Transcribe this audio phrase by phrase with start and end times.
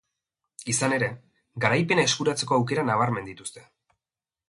[0.73, 1.09] Izan ere,
[1.65, 3.69] garaipena eskuratzeko aukera nabarmen dituzte.